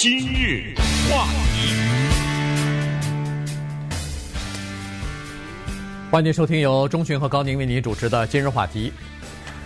[0.00, 0.76] 今日
[1.10, 1.74] 话题，
[6.08, 8.92] 欢迎收听由钟迅和高宁为您主持的今日话题。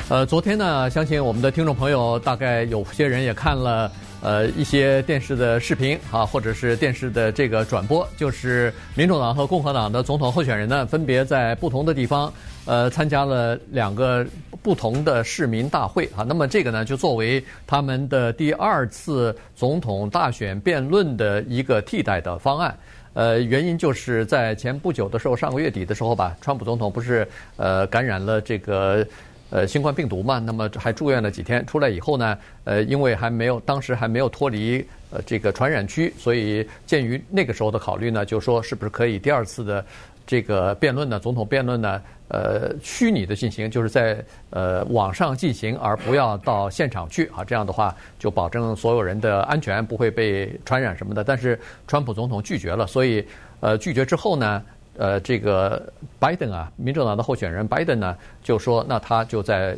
[0.09, 3.93] 呃，昨天呢，相信我们的听众朋友大概有些人也看了
[4.23, 12.33] 呃一些电视的视频啊，或者是电视的这个转播，就是民主党和共和党的总统候选人呢，分别在不同的地方
[12.65, 14.27] 呃参加了两个
[14.63, 16.25] 不同的市民大会啊。
[16.27, 22.77] 那么这个呢，就作为他们的第二次总统大选辩论的一个替代的方案。
[23.15, 29.07] 呃，原因就是在前不久的时候，上个月底的时候吧，川普总统不是呃感染了这个。
[29.55, 39.85] 呃，新冠病毒嘛，那么还住院了几天，出来以后呢，呃，因为还没有当时还没有脱离呃这个传染区，所以鉴于那个时候的考虑呢，就说是不是可以第二次的
[40.27, 42.01] 这个辩论呢，总统辩论呢，
[42.33, 51.23] 呃，虚拟的进行，就是在呃网上进行，而不要到现场去啊，这样的话就保证所有人的安全不会被传染什么的。
[51.23, 53.23] 但是川普总统拒绝了，所以
[53.61, 54.63] 呃拒绝之后呢。
[54.99, 55.83] 呃，这个
[56.19, 59.75] 拜登啊，民主党的候选人拜登呢，就说，那他就在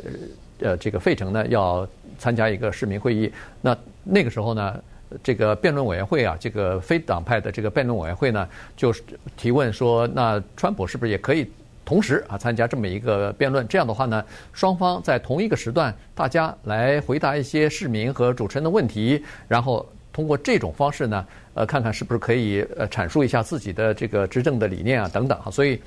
[0.59, 1.87] 呃这个费城呢要
[2.19, 3.33] 参加一个市民会议。
[3.61, 4.83] 那那个时候呢，
[5.23, 9.05] 这个辩论委员会啊，这个非党派的这个辩论委员会呢，就是
[9.37, 11.49] 提问说，那川普是不是也可以
[11.85, 13.67] 同时啊参加这么一个辩论？
[13.69, 19.87] 这样的话呢，双方在同一个时段，大家来回答一些市民和主持人的问题，然后。
[20.15, 25.83] 通过这种方式呢，呃，看看是不是可以呃阐述一下自己的这个执政的理念啊等等哈，所以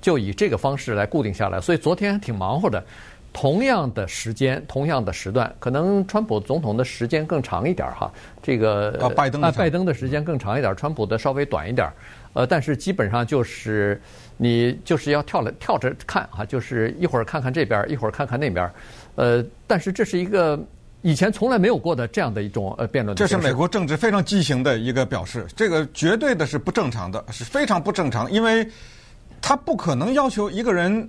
[0.00, 1.60] 就以这个方式来固定下来。
[1.60, 2.82] 所以昨天挺忙活的，
[3.30, 8.10] 同样的时间，同样的时段，可能川普总统的时间更长一点哈，
[8.42, 11.86] 这个啊拜登啊拜登的时间更长一点，川普的稍微短一点，
[12.32, 14.00] 呃，但是基本上就是
[14.38, 18.70] 你就是要跳来跳着看啊，就是一会儿看看这边，一会儿看看那边，
[19.16, 20.58] 呃，但是这是一个。
[21.02, 25.46] 以前从来没有过的这样的一种呃辩论，这是美国政治非常畸形的一个表示。
[25.54, 28.68] 这个绝对的是不正常的，是非常不正常，因为
[29.40, 31.08] 他不可能要求一个人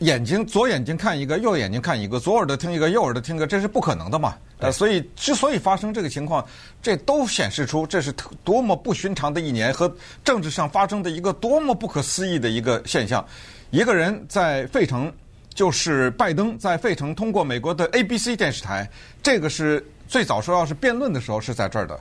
[0.00, 4.34] 眼睛左眼睛看一个，右眼睛看一个，左耳朵听一个，右耳朵听一个，这是不可能的嘛。
[4.58, 6.46] 呃，所以之所以发生这个情况，
[6.82, 8.12] 这都显示出这是
[8.44, 9.90] 多么不寻常的一年和
[10.22, 13.24] 政治上发生的一个多么不可思议的一个现象。
[13.70, 15.12] 一个人在费城。
[15.52, 18.88] 就是拜登在费城通过美国的 ABC 电视台，
[19.20, 22.00] 这个是最早说要是辩论的时候是在这儿的。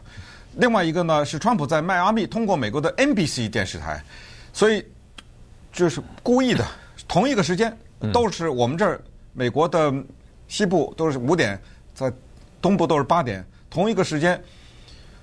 [0.55, 4.01] 另外一个呢是川普在迈阿密通过美国的 NBC 电视台，
[4.53, 4.85] 所以
[5.73, 6.65] 就是故意的，
[7.07, 7.75] 同一个时间
[8.13, 9.01] 都是我们这儿
[9.33, 9.93] 美国的
[10.47, 11.59] 西部都是五点，
[11.93, 12.11] 在
[12.61, 14.41] 东部都是八点，同一个时间，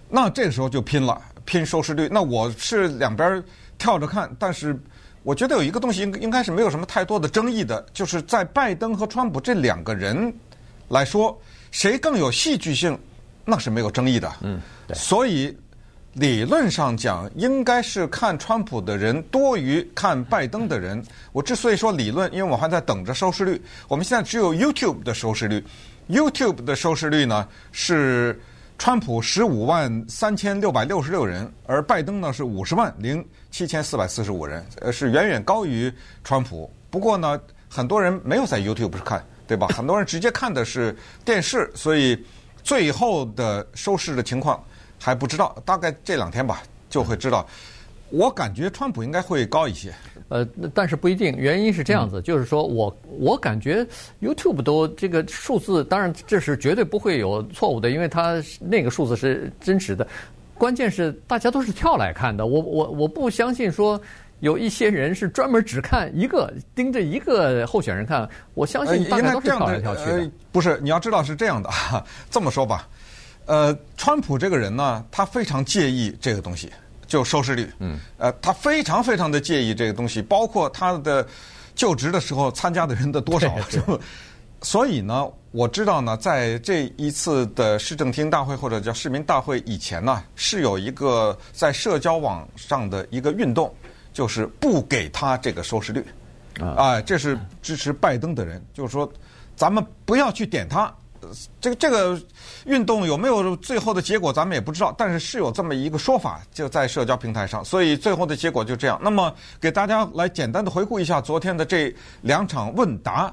[0.08, 2.08] 那这个时候就拼了，拼收视率。
[2.10, 3.42] 那我是两边
[3.78, 4.78] 跳着看，但是。
[5.22, 10.32] 我觉得有一个东西应应该是没有什么太多的争议的，就是在拜登和川普这两个人
[10.86, 11.36] 来说，
[11.72, 12.96] 谁更有戏剧性，
[13.44, 14.32] 那是没有争议的。
[14.42, 14.60] 嗯，
[14.94, 15.52] 所以
[16.16, 21.02] 理论上讲，应该是看川普的人多于看拜登的人。
[21.32, 23.60] 我之所以说理论，因为我还在等着收视率。
[23.86, 25.62] 我们现在只有 YouTube 的收视率
[26.08, 28.40] ，YouTube 的收视率呢是。
[28.78, 35.90] 川普十五万三千六百六十六人，而拜登呢是五十万零七千四百四十五人，呃，是远远高于
[36.22, 36.70] 川普。
[36.90, 37.40] 不过呢，
[37.70, 39.66] 很多人没有在 YouTube 看，对吧？
[39.68, 40.94] 很多人直接看的是
[41.24, 42.22] 电视，所以
[42.62, 44.62] 最后的收视的情况
[45.06, 47.46] 还不知道，大概这两天吧就会知道。
[48.10, 49.94] 我感觉川普应该会高一些。
[50.30, 50.44] 呃，
[50.74, 53.86] 但是不一定，原因是这样子，嗯、就是说我我感觉
[54.20, 60.04] YouTube 都这个数字，当然这是绝对不会有错误的，因为它那个数字是真实的。
[60.58, 64.00] 关键是大家都是跳来看的，我我我不相信说
[64.40, 68.28] 有一些人是专门只看一个，盯着一个候选人看。
[68.54, 70.12] 我相信大家都是跳来跳去的。
[70.14, 71.70] 呃呃、不是，你要知道是这样的，
[72.28, 72.88] 这么说吧，
[73.46, 76.70] 呃，川普这个人呢，他非常介意这个东西。
[77.08, 81.24] 就收视率，嗯，呃，他非常非常的介意这个东西，包括他的
[81.72, 83.54] 就职的时候参加的人的多少，
[84.60, 93.72] 所以呢，我知道呢，在这一次的市政厅大会或者叫市民大会以前呢，是有一个在社交网上的一个运动，
[94.12, 96.04] 就是不给他这个收视率，
[96.58, 99.08] 啊、呃，这是支持拜登的人，就是说，
[99.54, 100.92] 咱们不要去点他。
[101.60, 102.20] 这个这个
[102.64, 104.94] 运动有没有最后的结果，咱们也不知道。
[104.96, 109.00] 但是是有这么一个说法，就在社交平台上，所以最后的结果就这样。
[109.02, 113.32] 那么给大家来简单的回顾一下昨天的这两场问答。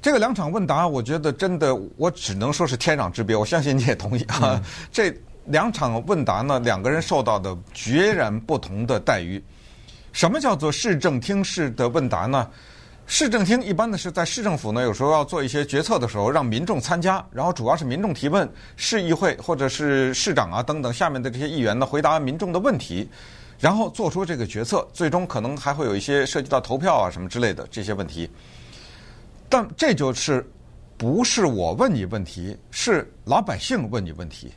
[0.00, 3.36] 这个两场问答，我觉得真的，我只能说是天壤之别。
[3.36, 4.38] 我相信你也同意啊。
[4.42, 5.14] 嗯、 这
[5.44, 9.40] 两场问答呢，两个人受到的截然不同的待遇。
[10.12, 12.48] 什么叫做市政厅式的问答呢？
[13.06, 23.06] 市政厅一般呢是在市政府呢，有时候要做一些决策的时候，让民众参加，然后主要是民众提问，市议会或者是市长啊等等下面的这些议员呢回答民众的问题，
[23.58, 28.30] 然后做出这个决策，最终可能还会有一些涉及到投票啊什么之类的这些问题。
[29.48, 30.48] 但这就是
[30.96, 34.50] 不是我问你问题，是老百姓问你问题，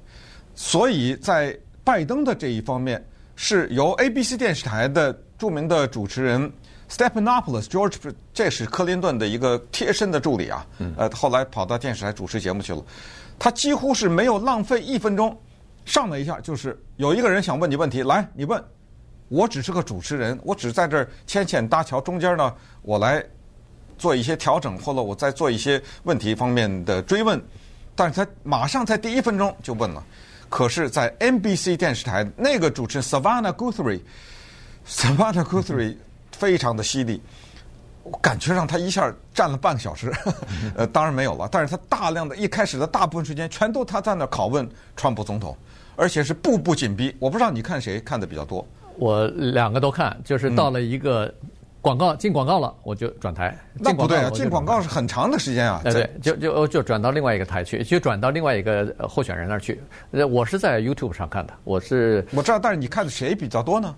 [0.54, 3.06] 所以在拜登的这一方面，
[3.36, 6.50] 是由 ABC 电视台的著名的主持人。
[6.90, 7.96] Stephanopoulos George，
[8.34, 10.66] 这是克林顿的一个贴身的助理啊，
[10.98, 12.84] 呃，后来跑到电视台主持节目去了。
[13.40, 15.36] 他几乎是没有浪费一分钟，
[15.84, 18.64] 上了一下就是有一个人想问你问题，来你问，
[19.30, 22.54] 我只是个主持人，我只在这儿牵线搭桥，中间呢
[22.84, 23.24] 我来
[23.98, 27.44] 做一些调整，或者我再做一些问题方面的追问。
[27.96, 30.04] 但是他马上在第一分钟就问了。
[30.50, 35.96] 可是，在 NBC 电视台那个主持人 Savannah Guthrie，Savannah Guthrie。
[36.38, 37.22] 非常的犀利，
[38.04, 40.14] 我感觉上他一下站了半个小时，
[40.76, 41.48] 呃，当然没有了。
[41.52, 45.58] 但是他大量的一开始的大部分时间，全都他在那拷问川普总统，
[45.96, 47.16] 而且是步步紧逼。
[47.20, 48.66] 我不知道你看谁看的比较多？
[48.98, 51.34] 我两个都看，就是到了一个
[51.82, 53.58] 广告进广告了，我就转台。
[53.74, 55.82] 那不对啊，进广告是很长的时间啊。
[55.84, 59.82] 对，就就就转到另外一个台去，就转到另外一个候选人那儿去。
[60.12, 63.96] 我是在 YouTube 上看的，我是我知道，但是你看的谁比较多呢？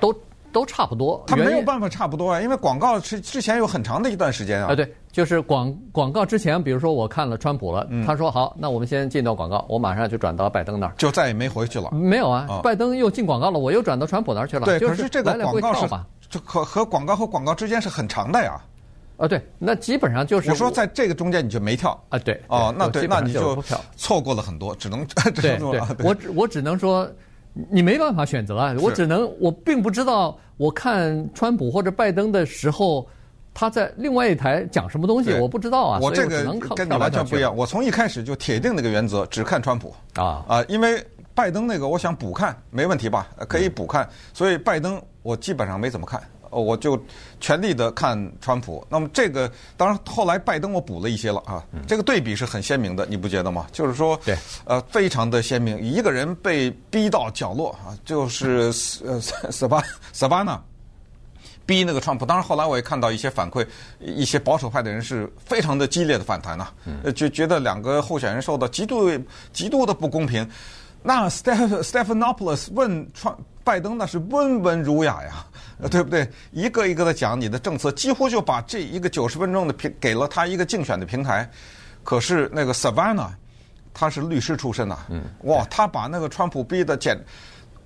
[0.00, 0.14] 都。
[0.52, 4.72] 都差不多，他没有办法差不多啊，因为广告是之前有很长的一段时间啊。
[4.72, 11.90] 啊，对，就是广广告之前，比如说我看了川普了，他说好，那我们先进到广告，我马上就转到拜登那儿，就再也没回去了。
[11.92, 14.64] 没有啊，拜登又进广告了，我又转到川普那儿去了。
[14.64, 15.88] 对，可是这个广告是
[16.28, 18.60] 就和和广告和广告之间是很长的呀。
[19.16, 22.18] 啊，对，那基本上就是我说在这个中间你就没跳啊？
[22.20, 23.60] 对，哦，那对，那你就
[23.96, 25.04] 错过了很多，只能
[25.34, 27.08] 对对，我只我只能说。
[27.70, 28.74] 你没办法选择啊！
[28.80, 33.06] 我只能，我并不知道，我看川普或者拜登的时候，
[33.52, 35.98] 他在另外一台讲什么东西，我不知道啊。
[36.00, 36.44] 我这个
[36.76, 40.64] 跟你完全不一样，我从一开始就铁定那个原则，只看川普啊啊！
[40.68, 43.28] 因为拜登那个，我想补看没问题吧？
[43.48, 46.20] 可以补看，所以拜登我基本上没怎么看。
[46.50, 47.00] 我就
[47.40, 53.66] 全力的看川普，那么这个当然后来拜登我补了一些了啊，这个对比是很鲜明的，你不觉得吗？
[53.72, 58.72] 就是说，对，呃，非常的鲜明，一个人被逼到角落啊，就是
[59.04, 60.60] 呃萨巴萨巴纳
[61.66, 63.66] 逼那个川普，当然后来我也看到一些反馈，
[64.00, 66.68] 一些保守派的人是非常的激烈的反弹呐，
[67.04, 69.10] 呃，就觉得两个候选人受到极度
[69.52, 70.48] 极度的不公平。
[71.00, 75.46] 那 Steph Stephanopoulos 问川拜登那是温文儒雅呀。
[75.80, 76.28] 呃，对不对？
[76.52, 81.48] 一个一个的讲你的政策，几乎就把这一个九十分钟的平给了他一个竞选的平台。
[82.02, 83.30] 可是那个 Savannah，
[83.92, 87.18] 他是律师出身呐，嗯，哇，他把那个川普逼的简，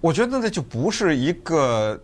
[0.00, 2.00] 我觉得那就不是一个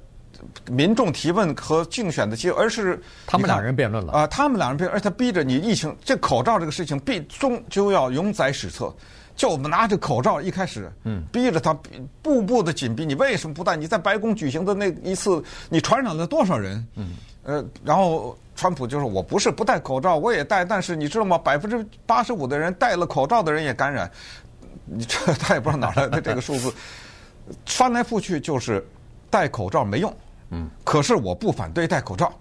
[0.71, 8.93] 民众提问和竞选的机会，而是他们两人辩论了啊，他们两人辩论，而且他逼着你疫情这口罩这个事情必终究要永载史册。
[9.39, 11.73] 就我们拿着口罩一开始，嗯，逼着他
[12.21, 13.07] 步步的紧逼。
[13.07, 13.77] 你为什么不戴？
[13.77, 16.85] 你在白宫举行的那一次，你传染了多少人？
[16.97, 17.15] 嗯，
[17.45, 21.39] 呃，然后川普就说：“我不是不戴口罩，我也戴，但是你知道吗？
[21.39, 24.11] 百分之八十五的人戴了口罩的人也感染。
[24.85, 26.75] 你这他也不知道哪来的这个数字，
[27.65, 28.85] 翻来覆去就是
[29.31, 30.13] 戴口罩没用。
[30.51, 32.33] 嗯，可是我不反对戴口罩。”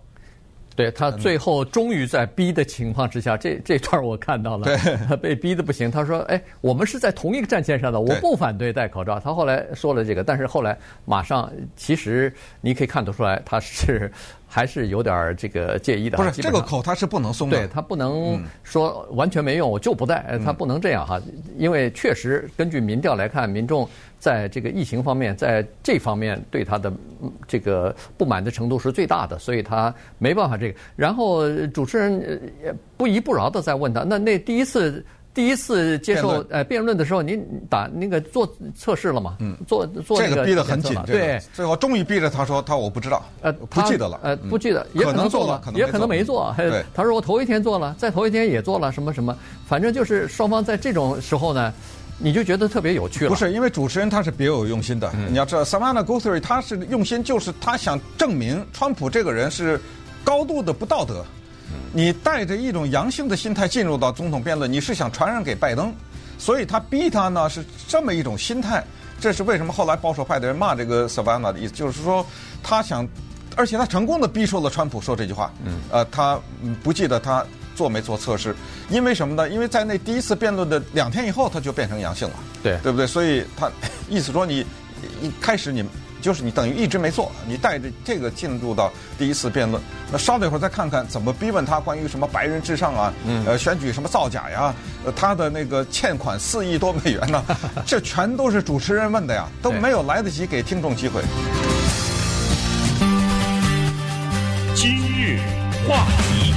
[0.77, 4.77] 对，他最后终于在逼的情况之下，这这段我看到了，
[5.09, 5.89] 他被逼的不行。
[5.89, 12.31] 他说：“哎，我们是在同一个战线上的，我不反对戴口罩。”他后来说了这个，但是后来马上，其实
[12.61, 14.11] 你可以看得出来，他是
[14.47, 16.17] 还是有点这个介意的。
[16.17, 21.19] 不是这个口他是不能松的，对他不能说完全没用，我就不戴，他不能这样哈，
[21.57, 23.89] 因为确实根据民调来看，民众。
[24.19, 26.91] 在这个疫情方面，在这方面对他的
[27.47, 30.79] 这个不满的程度是最大的，所以他没办法这个。
[30.95, 35.05] 然后主持人也不依不饶的在问他，那那第一次
[35.35, 39.37] 第一次接受呃辩论的时候，您打那个做测试了吗？
[39.39, 46.51] 嗯，做做这个逼得很紧，对，最后终于逼着他说他我不知道，呃，不记得了，呃，不记得，也可能做了，也可能没做。
[46.57, 51.71] 对，他说我头一天做了，在头一天也做了什么什么，反正就是双方在这种时候呢。
[52.19, 53.29] 你就觉得特别有趣了？
[53.29, 55.11] 不是，因为主持人他是别有用心的。
[55.15, 59.79] 嗯、你要知道，Savannah Guthrie 他是用心，就是他想证明川普这个人是
[60.23, 61.23] 高度的不道德。
[61.69, 65.93] 嗯、你带着一种阳性的心态进入到总统辩论，你是想传染给拜登，
[66.39, 68.83] 所以他逼他呢是这么一种心态。
[69.19, 72.25] 这是为什么后来保守派的人骂这个 Savannah 的意思，就是说
[72.63, 73.07] 他想，
[73.55, 75.53] 而且他成功的逼出了川普说这句话。
[75.63, 76.39] 嗯，呃，他
[76.81, 77.45] 不记得他。
[77.77, 78.55] 做没做测试？
[78.89, 79.47] 因为什么呢？
[79.47, 82.35] 因为在那第一次辩论的两天以后，他就变成阳性了。
[82.63, 83.05] 对，对不对？
[83.05, 83.71] 所以他
[84.09, 84.65] 意思说，你
[85.21, 85.85] 一开始你
[86.19, 89.81] 就是你等于一直没做，你带着这个进入到第一次辩论，
[90.11, 94.73] 那稍等一会儿再看看怎么逼问他关于什么白人至上啊，嗯、呃，选举什么造假呀，
[95.05, 97.45] 呃，他的那个欠款四亿多美元呢，
[97.85, 101.21] 这全都是主持人问的呀，都没有来得及给听众机会。
[104.73, 105.39] 今日
[105.87, 106.53] 话题，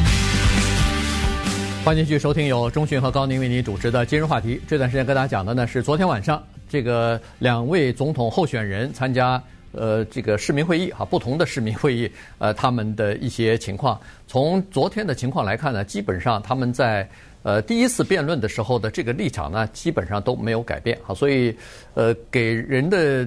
[1.83, 4.61] 欢迎继续收听由钟迅和高宁为您主持的今日话题。
[4.69, 6.41] 这段时间跟大家讲的呢是昨天晚上。
[6.69, 17.09] 这个两位总统候选人参加呃这个市民会议哈，不同的市民会议呃他们的一些情况，从昨天的情况来看呢，基本上他们在
[17.43, 21.57] 呃第一次辩论的时候的这个立场呢，基本上都没有改变哈，所以
[21.95, 23.27] 呃给人的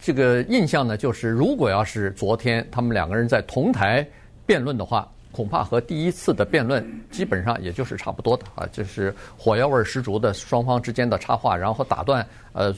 [0.00, 4.06] 这个印象呢，就是如果要是昨天他们两个人在同台
[4.46, 5.06] 辩论的话。
[5.40, 12.74] 恐怕和第一次的辩论基本上也就是差不多的啊，就是火药味十足的双方之间的插话，然后打断呃，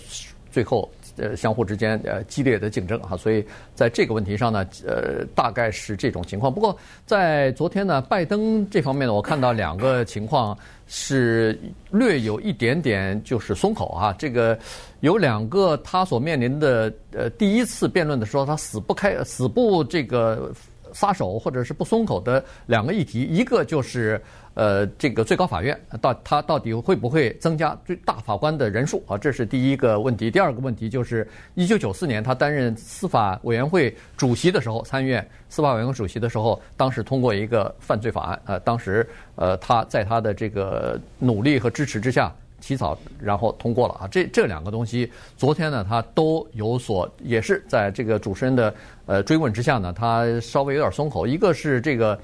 [0.49, 6.54] 最后呃相互之间呃激烈的竞争啊，所以在这个问题上呢，呃大概是这种情况。
[6.54, 11.59] 不过在昨天呢，拜登这方面呢，我看到两个情况是
[11.90, 14.57] 略有一点点就是松口啊，这个
[15.00, 20.52] 有两个他所面临的呃第一次辩论的时候，他死不开死不这个。
[20.92, 24.20] 撒手或者是不松口的两个议题，一个就是
[24.54, 29.16] 呃，这个最高法院到他到底会不会增加最大法官的人数啊？
[29.16, 30.30] 这是第一个问题。
[30.30, 42.32] 第二个问题就是，一九九四年他担任司法委员会主席的时候，参议院司法委员会主席的时候，当时通过一个犯罪法案，呃，当时呃他在他的这个努力和支持之下。
[42.62, 44.09] 起草，然后通过了啊！
[44.09, 48.73] 这这两个东西，昨天呢，他都有所，也是在这个主持人的
[49.04, 51.26] 呃追问之下呢，他稍微有点松口。
[51.26, 52.19] 一个是这个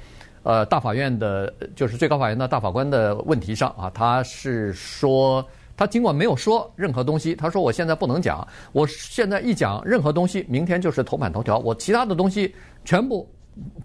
[0.45, 5.45] 呃大法院的，就是最高法院的大法官的问题上啊，他是说，
[5.77, 12.55] 他尽管没有说任何东西，他说我现在不能讲，我现在一讲任何东西，明天就是头版头条，我其他的东西
[12.85, 13.29] 全部。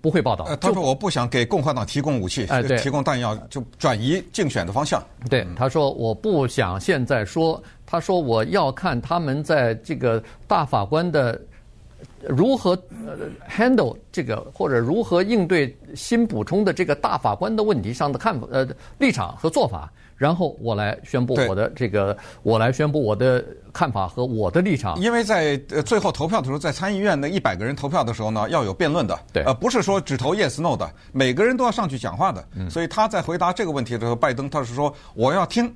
[0.02, 0.56] 不会报道。
[0.58, 2.48] 他说：“我不想给共和党提供武器，
[2.82, 11.40] 提供弹药，就转移竞选的方向。”对，他说：“我不想现在说。”他说：“我要看他们在这个大法官的
[12.28, 12.76] 如何
[13.50, 19.92] handle 这个，或者如何应对新补充的这个大法官的问题上的看法，呃，立场和做法。”
[20.24, 24.98] 然后我来宣布我的这个，我来宣布我的看法和我的立场。
[24.98, 32.42] 因为在最后投票的时候，在参议院那一百个人投票的时候呢，要有辩论的，对，呃，不是说只投 yes no 的，每个人都要上去讲话的。
[32.70, 35.70] 所以他在回答这个问题的时候，拜登他是说我要听。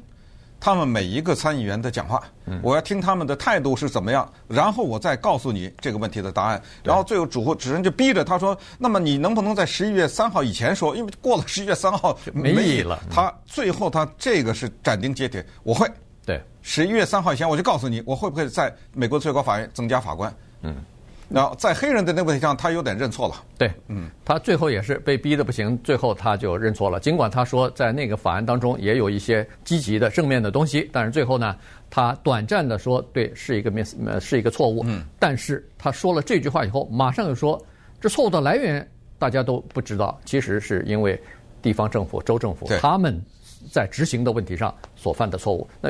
[0.68, 2.22] 他们每一个参议员的讲话，
[2.62, 6.62] 我要听他们的态度是怎么样，然后我再告诉你这个问题的答案。
[6.84, 10.94] 然后最后主持人就逼着他说：“那么你能不能在十一月三号以前说？
[10.94, 15.90] 因为过了十一月三号没意义了。”他最后他这个是斩钉截铁，我会
[16.26, 20.36] 对十一月三号以前我就告诉你，我会不会在美国最高法院增加法官？
[20.64, 20.76] 嗯。
[21.30, 23.44] 然后在黑人的那个问题上，他有点认错了。
[23.58, 27.00] 对，嗯，他最后也是被逼的不行，最后他就认错了。
[27.02, 31.56] 尽管他说在那个法案当中也有一些积极的正面的东西，但是最后呢，
[31.90, 34.84] 他短暂的说对是一个 miss 呃是一个错误。
[34.86, 37.62] 嗯，但是他说了这句话以后，马上又说
[38.00, 38.88] 这错误的来源
[39.20, 41.20] 大家都不知道，其实是因为
[41.62, 43.20] 地方政府、州政府他们
[43.70, 45.68] 在执行的问题上所犯的错误。
[45.82, 45.90] 那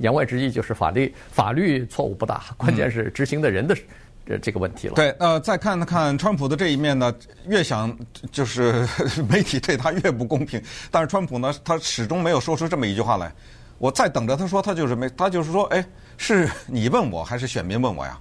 [0.00, 3.76] 言外之意就是法律法律错误不大，关键是执行的人的。
[4.24, 4.94] 这这个问题了。
[4.94, 7.12] 对，呃，再看看川普的这一面呢，
[7.46, 7.96] 越想
[8.30, 8.86] 就是
[9.28, 10.62] 媒体对他越不公平。
[10.90, 13.32] 但是川普呢，他始终没有说出这么一句话来。
[13.78, 15.84] 我在等着他说，他就是没，他就是说，哎，
[16.16, 18.18] 是你问我还是选民问我呀？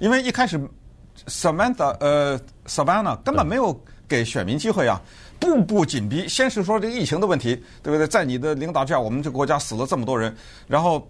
[0.00, 0.60] 因为一开始
[1.28, 5.00] ，Samantha 呃，Savannah 根本没有给选民机会啊，
[5.38, 6.26] 步步紧逼。
[6.26, 8.08] 先是说这疫情的问题，对不对？
[8.08, 10.34] 在你的领导下，我们这个国家死了这么多人，
[10.66, 11.08] 然后。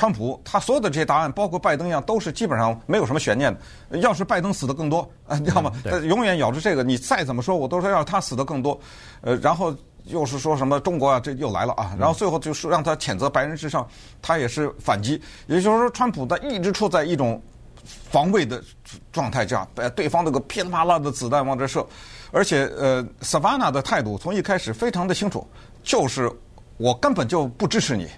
[0.00, 3.54] 川普他所有的这些答案，包括拜登一样，都是基本上没有什么悬念
[3.90, 3.98] 的。
[3.98, 5.70] 要是拜登死的更多，啊，你知道吗？
[5.84, 8.80] 他永远咬着这个，你再怎么说，我都说要他死的更多。
[9.20, 11.94] 呃，然后又是说什么中国啊，这又来了啊。
[11.98, 13.86] 然后最后就是让他谴责白人至上，
[14.22, 15.20] 他也是反击。
[15.46, 17.38] 也就是说，川普他一直处在一种
[17.84, 18.64] 防卫的
[19.12, 21.86] 状态，这样，对方那个噼里啪啦的子弹往这射，
[22.30, 25.46] 而且呃，Savannah 的态度从一开始非常的清楚，
[25.84, 26.32] 就是
[26.78, 28.08] 我根本就不支持你，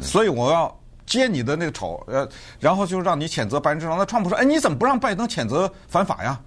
[0.00, 0.72] 所以我要。
[1.06, 3.96] 揭你的那个丑，呃，然后就让你谴责白人至上。
[3.98, 6.40] 那川普说：“哎，你怎么不让拜登谴责反法呀？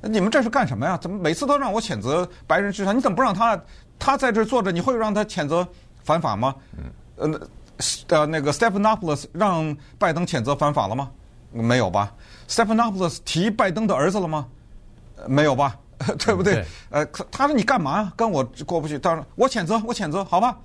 [0.00, 0.98] 你们这是干什么呀？
[1.00, 2.96] 怎么每次都让我谴责白人至上？
[2.96, 3.60] 你怎么不让他
[3.98, 4.72] 他在这坐着？
[4.72, 5.66] 你会让他谴责
[6.02, 6.54] 反法吗？
[7.16, 7.40] 呃，
[8.08, 11.10] 呃，那个 Stephanopoulos 让拜登谴责反法了吗？
[11.52, 12.12] 没有吧
[12.48, 14.48] ？Stephanopoulos 提拜登的儿子了吗？
[15.28, 15.78] 没有吧？
[16.18, 16.64] 对不对？
[16.90, 18.98] 呃，他说你干嘛跟我过不去？
[18.98, 20.58] 他说我谴责，我谴责，好吧，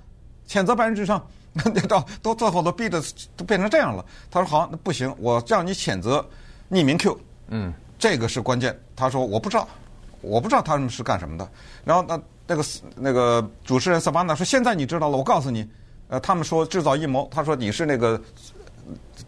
[0.48, 1.24] 谴责白人至上。”
[1.88, 3.02] 到都最后都逼得
[3.36, 4.04] 都变成这样了。
[4.30, 6.24] 他说好，那不行，我叫你谴责
[6.70, 8.78] 匿名 Q，嗯，这个是关键。
[8.94, 9.68] 他说我不知道，
[10.20, 11.48] 我不知道他们是干什么的。
[11.84, 12.64] 然后那那个
[12.96, 15.68] 那个主持人萨巴纳说：“现在你知道了，我告诉你，
[16.08, 17.28] 呃，他们说制造阴谋。
[17.30, 18.20] 他说你是那个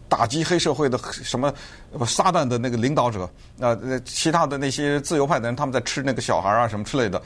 [0.09, 1.53] 打击黑社会的什么
[2.05, 3.29] 撒旦的那个领导者。
[3.59, 7.21] 呃，其他的那些自由派的人，他们在吃那个小孩啊什么之类的。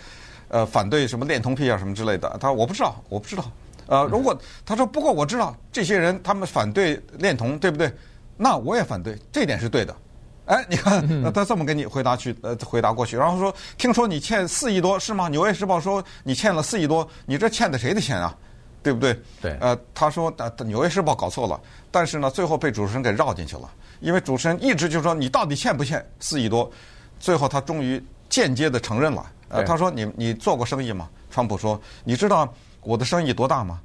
[0.48, 2.30] 呃，反对什么恋童癖啊什么之类的。
[2.40, 3.44] 他说我不知道，我不知道。
[3.88, 7.92] 呃，如果他说不过我知道这些人他们反对恋童，对不对？
[8.38, 9.96] 那我也反对，这点是对的。”
[10.46, 15.26] 哎，你看，那他这么给你回答去，呃，回答过去，然后说，听说你欠四亿多是吗？
[15.30, 18.36] 《纽约时报》说你欠了四亿多，你这欠的谁的钱啊？
[18.84, 19.20] 对不对？
[19.42, 19.58] 对。
[19.60, 23.68] 呃，他说，呃，《纽约时报》搞错了，但是呢，最后被主持人给绕进去了，
[24.02, 26.72] 因为主持人一直就说你到底欠不欠四亿多？
[27.20, 28.00] 最后他终于
[28.30, 29.26] 间接的承认了。
[29.50, 31.10] 呃，他说你你做过生意吗？
[31.32, 32.48] 川普说，你知道
[32.86, 33.82] 我的生意多大吗？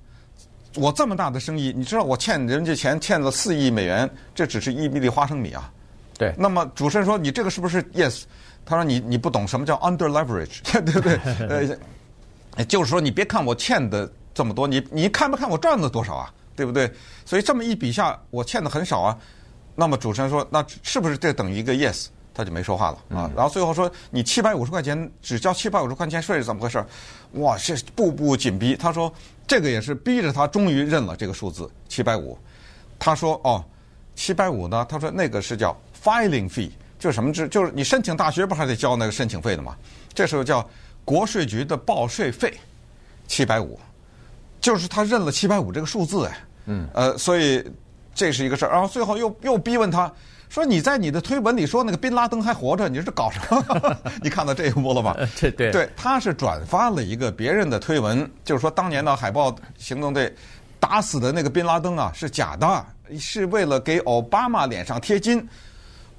[0.77, 5.69] 我这么大的生意，你知道我欠人家钱欠了四亿美元，这只是一粒花生米啊。
[6.17, 8.23] 对，那么主持人说你这个是不是 yes？
[8.65, 11.19] 他说你你不懂什么叫 under leverage， 对不对？
[12.57, 16.33] 呃，就是说你别看我欠的这么多，你你看不看我赚了多少啊？
[16.55, 16.93] 对不对？
[17.25, 19.17] 所以这么一比下，我欠的很少啊。
[19.75, 22.07] 那么主持人说，那是不是这等于一个 yes？
[22.33, 23.27] 他就没说话了啊。
[23.27, 26.85] 嗯、然后最后说你七百五十块钱只交七百五十块钱税是怎么回事？
[27.33, 28.77] 哇，这步步紧逼。
[28.77, 29.13] 他说
[29.47, 32.39] 这个也是逼着他终于认了这个数字七百五。
[32.99, 33.65] 他说哦，
[34.15, 34.87] 七百五呢？
[34.89, 35.77] 他说那个是叫。
[36.03, 37.31] Filing fee 就是什么？
[37.31, 39.77] 就是就是你申请大学不还得交那个申请费的吗？
[40.15, 40.67] 这时候叫
[41.05, 42.59] 国税局的报税费，
[43.29, 43.79] 七百五，
[44.63, 47.63] 就是他认了七百五这个数字哎，嗯，呃，所以
[48.15, 48.73] 这是一个事儿。
[48.73, 50.11] 然后最后又又逼问他
[50.51, 55.17] 说：“你在你的推文里说那个宾拉登还活着，你是搞什么？” 你看到这一幕了吧？
[55.41, 60.35] 对对对，他是转发了一个别人的推文，就是说当年的海豹行动队
[60.81, 62.85] 打死的那个宾拉登啊是假的，
[63.17, 65.49] 是为了给奥巴马脸上贴金。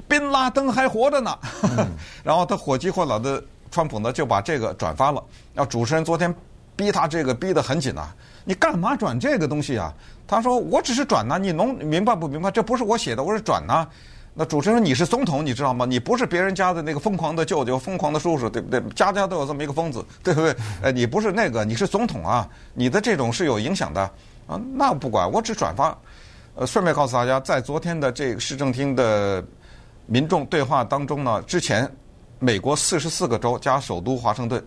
[0.08, 1.38] 宾拉登还活着呢，
[2.24, 5.22] 然后他火急火燎的川普呢就把这个转发了。
[5.56, 6.34] 要主持人昨天
[6.76, 8.08] 逼他这个逼得很紧呐，
[8.46, 9.94] 你干嘛转这个东西啊？
[10.26, 12.50] 他说我只是转呐，你能明白不明白？
[12.50, 13.86] 这不是我写的，我是转呐。
[14.34, 15.86] 那主持人说你是总统，你知道吗？
[15.86, 18.82] 你不是别人家的那个疯狂的舅舅、疯狂的叔叔，对不对？
[18.96, 20.56] 家家都有这么一个疯子， 对不对？
[20.82, 24.02] 呃，你不是那个，你是总统啊，你的这种是有影响的
[24.48, 24.60] 啊。
[24.74, 25.98] 那我不管，我只转发。
[26.56, 29.44] 呃，顺便告诉大家，在昨天的这个市政厅的。
[30.08, 31.90] 民众对话当中呢，之前
[32.38, 34.62] 美国四十四个州加首都华盛顿，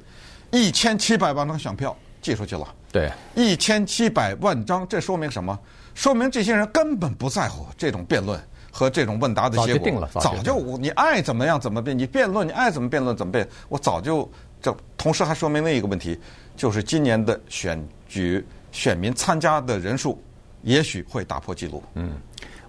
[0.51, 2.67] 一千七百万张选票寄出去了。
[2.91, 5.59] 对，一千七百万张，这说明什么？
[5.95, 8.41] 说明这些人根本不在乎这种辩论
[8.75, 9.67] 和这种问答的结果。
[9.67, 13.49] 早就定了，早就你爱怎么样怎么辩，你辩论你爱怎么辩论怎么辩。
[13.69, 14.29] 我早就
[14.61, 16.19] 这，同时还说明另一个问题，
[16.57, 20.21] 就是今年的选举选民参加的人数
[20.63, 21.81] 也许会打破记录。
[21.95, 22.11] 嗯。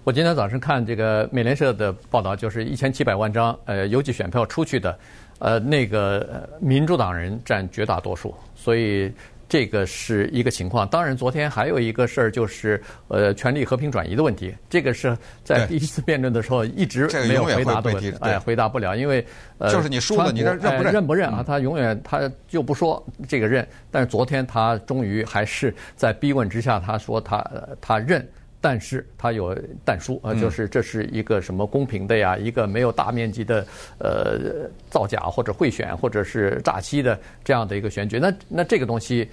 [0.04, 4.96] 我今天早上看这个美联社的报道，就是一千七百万张呃邮寄选票出去的，
[5.40, 9.12] 呃那个民主党人占绝大多数，所以
[9.48, 10.86] 这个是一个情况。
[10.88, 19.24] 当然，昨天还有一个事儿就是呃权力和平转移的问题，这个是在第一次辩论的时候一直没有回答的问题，哎，回答不了，因为
[19.58, 20.92] 呃就是你输了，你认不认？
[20.92, 21.44] 认不认啊？
[21.46, 27.44] 他永远他就不说这个认，但是昨天他终于还是在逼问之下，他说他
[27.80, 28.26] 他认。
[28.68, 32.36] 但是它有但书啊，就是这是一个什么公平的呀？
[32.36, 33.64] 一个没有大面积的
[34.00, 38.18] 呃造假或者贿选或者是诈欺的这样的一个选举。
[38.18, 39.30] 那那这个东西，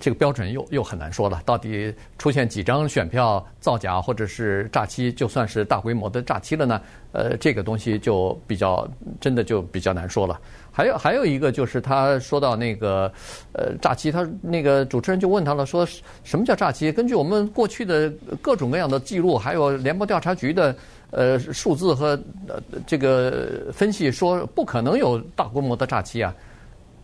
[0.00, 1.40] 这个标准又又很难说了。
[1.44, 6.80] 到底出现几张选票造假或者是诈欺，就算是大规模的诈欺了呢？
[7.12, 8.88] 呃，这个东西就比较
[9.20, 10.40] 真的就比较难说了。
[10.72, 13.12] 还有还有一个就是他说到那个
[13.52, 15.86] 呃诈欺，他那个主持人就问他了，说
[16.24, 16.90] 什么叫诈欺？
[16.90, 20.74] 根据我们过去的各种各样的记录，还有联邦调查局的
[21.12, 26.34] 呃数字和呃这个分析，说不可能有大规模的诈欺啊。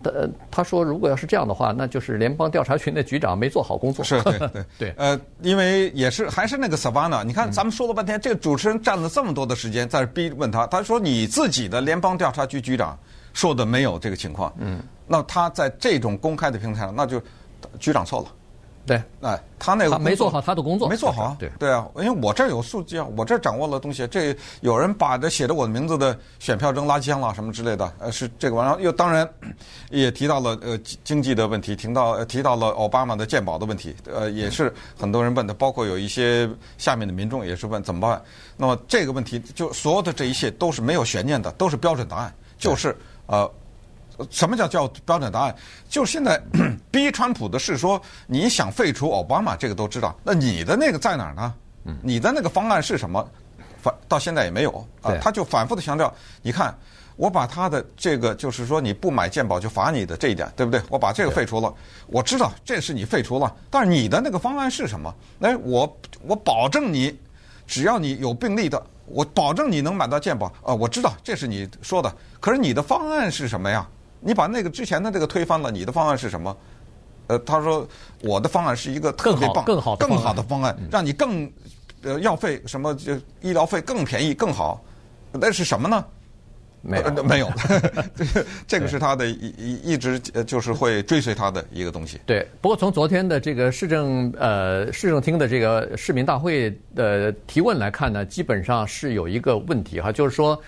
[0.04, 4.04] 呃，他说如果要是这样的话，那就是联邦调查局的局长没做好工作。
[4.04, 4.94] 是对对 对。
[4.96, 12.98] 呃，因为也是还是那个 Savannah，你看咱们说了半天，这个主持人占了这么多的时间在逼问他，他说你自己的联邦调查局局长。
[13.32, 17.22] 说的没有这个情况，嗯，那他在这种公开的平台上，那就
[17.78, 18.26] 局长错了，
[18.86, 29.28] 对，哎，他那个他没做好他的工作，没做好啊，对对啊，因为我这儿有数据啊，我这儿掌握了东西，这有人把这写着我的名字的选票扔垃圾箱了什么之类的，呃，是这个玩意儿，又当然
[29.90, 38.20] 也提到了呃经济的问题，提到提到了奥巴马的鉴宝的问题，呃，也是很多人问的，包括有一些下面的民众也是问怎么办，
[38.56, 42.96] 那么这个问题就所有的这一切都是没有悬念的，都是标准答案，就是。
[43.26, 43.48] 呃，
[44.30, 45.54] 什么叫叫标准答案？
[45.88, 46.40] 就是现在
[46.90, 50.14] 逼川普的是说，你想废除奥巴马，这个都知道。
[50.22, 51.54] 那你的那个在哪儿呢？
[52.02, 53.26] 你的那个方案是什么？
[53.82, 56.76] 反到现在也没有啊对，他就反复的强调，你看。
[57.16, 60.80] 我把他的这个就是说你不买健保就罚你的这一点，对不对？
[60.88, 61.70] 我把这个废除了，
[62.06, 65.14] 我知道这是你废除了，但是你的那个方案是什么？
[65.40, 67.14] 哎，我我保证你，
[67.66, 70.46] 只要你有病例的，我保证你能买到健保。
[70.62, 73.86] 啊，我知道这是你说的，可是你的方案是什么呀？
[74.20, 76.56] 你把那个之前的这个推翻了，你的方案是什么？
[77.26, 77.86] 呃，他说
[78.22, 81.50] 我的方案是一个特别棒、更好、更好的方案，让你更
[82.02, 84.82] 呃药费什么就医疗费更便宜更好，
[85.32, 86.04] 那是什么呢？
[86.82, 87.52] 没有，呃、没有，
[88.66, 92.18] 这个是他的一一一直就是会追随他的一个东西。
[92.24, 100.58] 对，不过从昨天的这个市政呃市政厅的这个市民大会的提问来看呢，基本上是有一个问题哈，就是说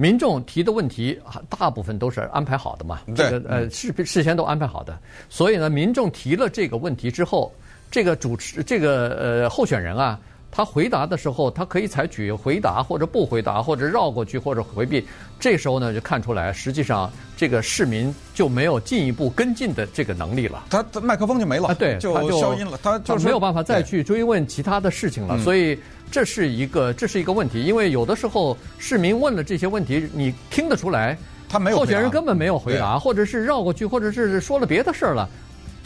[0.00, 4.96] 民众提的问题大部分都是安排好的嘛，这个呃事事先都安排好的，
[5.28, 7.52] 所以呢，民众提了这个问题之后，
[7.90, 10.18] 这个主持这个呃候选人啊。
[10.58, 15.06] 他回答的时候，他可以采取回答或者不回答，或者绕过去或者回避。
[15.38, 20.64] 这时候呢，就看出来，实际上这个市民就没有进一步跟进的这个能力了。
[20.68, 25.38] 他的麦克风就没了，啊、对，就消音了，他就没有办法再去追问其他的事情了。
[25.44, 25.78] 所以
[26.10, 31.16] 这是一个这是一个问题，因为有的时候市民问了这些问题，你听得出来，
[31.48, 35.28] 他没有候选人根本没有回答，或者是绕过去，或者是说了别的事儿了。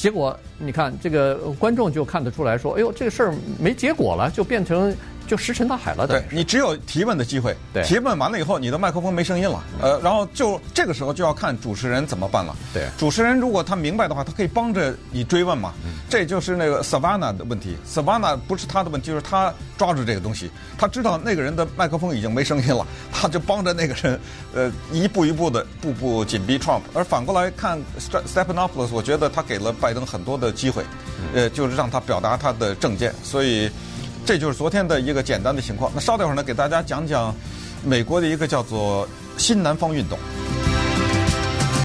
[0.03, 4.93] 结果你看，这个观众就看得出来说：“哎呦，这个事儿没结果了，就变成
[5.33, 12.55] 就石沉大海了。”对，你只有提问的机会，对，提问完了以后，你的麦克风没声音了，呃，然后就这个时候就要看主持人怎么办了。
[12.75, 15.73] 对，主持人如果他明白的话，他可以帮着你追问嘛。
[15.87, 24.21] 嗯，这就是那个 Savannah 的问题，Savannah 不是他的问题，就是他抓住这个东西，他知道那个人的麦克风已经没声音了， 他就帮着那个人，
[24.55, 26.83] 呃，一步一步的步步紧逼 Trump。
[26.92, 30.85] 而反过来看 Stephanopoulos，我觉得他给了拜登很多的机会，
[31.35, 33.71] 呃，就是让他表达他的政见，所以
[34.25, 35.91] 这就是昨天的一个简单的情况。
[35.95, 37.35] 那稍等会儿呢，给大家讲讲
[37.85, 39.07] 美国的一个叫做
[39.37, 40.19] 新南方运动。